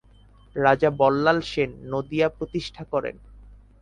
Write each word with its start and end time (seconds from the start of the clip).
রাজা 0.55 0.89
বল্লাল 0.99 1.37
সেন 1.41 1.71
নদিয়া 1.91 2.27
প্রতিষ্ঠা 2.37 2.83
করেন। 2.91 3.15